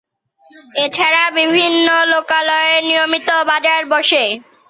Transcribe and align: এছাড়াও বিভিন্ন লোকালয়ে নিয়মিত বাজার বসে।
এছাড়াও 0.83 1.29
বিভিন্ন 1.39 1.87
লোকালয়ে 2.13 2.75
নিয়মিত 2.87 3.29
বাজার 3.49 3.81
বসে। 3.93 4.23